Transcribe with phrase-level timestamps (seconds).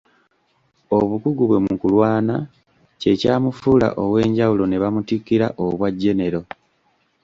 [0.97, 2.35] Obukugu bwe mu kulwana
[2.99, 6.41] kye kyamufuula ow'enjawulo ne bamutikkira obwa genero.